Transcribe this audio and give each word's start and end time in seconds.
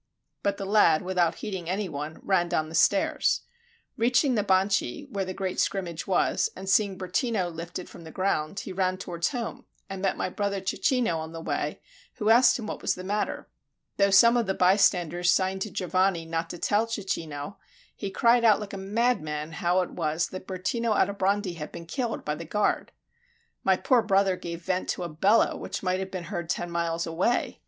But 0.41 0.57
the 0.57 0.65
lad, 0.65 1.03
without 1.03 1.35
heeding 1.35 1.69
any 1.69 1.87
one, 1.87 2.19
ran 2.23 2.49
down 2.49 2.69
the 2.69 2.73
stairs. 2.73 3.41
Reaching 3.97 4.33
the 4.33 4.43
Banchi, 4.43 5.07
where 5.11 5.25
the 5.25 5.31
great 5.35 5.59
scrimmage 5.59 6.07
was, 6.07 6.49
and 6.55 6.67
seeing 6.67 6.97
Bertino 6.97 7.49
lifted 7.53 7.87
from 7.87 8.03
the 8.03 8.09
ground, 8.09 8.61
he 8.61 8.73
ran 8.73 8.97
towards 8.97 9.29
home, 9.29 9.65
and 9.91 10.01
met 10.01 10.17
my 10.17 10.27
brother 10.27 10.59
Cecchino 10.59 11.17
on 11.19 11.33
the 11.33 11.39
way, 11.39 11.81
who 12.15 12.31
asked 12.31 12.59
what 12.59 12.81
was 12.81 12.95
the 12.95 13.03
matter. 13.03 13.47
Though 13.97 14.09
some 14.09 14.37
of 14.37 14.47
the 14.47 14.55
bystanders 14.55 15.31
signed 15.31 15.61
to 15.61 15.69
Giovanni 15.69 16.25
not 16.25 16.49
to 16.49 16.57
tell 16.57 16.87
Cecchino, 16.87 17.57
he 17.95 18.09
cried 18.09 18.43
out 18.43 18.59
like 18.59 18.73
a 18.73 18.77
madman 18.79 19.51
how 19.51 19.81
it 19.81 19.91
was 19.91 20.29
that 20.29 20.47
Bertino 20.47 20.95
Aldobrandi 20.95 21.57
had 21.57 21.71
been 21.71 21.85
killed 21.85 22.25
by 22.25 22.33
the 22.33 22.43
guard. 22.43 22.91
My 23.63 23.77
poor 23.77 24.01
brother 24.01 24.35
gave 24.35 24.63
vent 24.63 24.89
to 24.89 25.03
a 25.03 25.09
bellow 25.09 25.55
which 25.55 25.83
might 25.83 25.99
have 25.99 26.09
been 26.09 26.23
heard 26.23 26.49
ten 26.49 26.71
miles 26.71 27.05
away. 27.05 27.59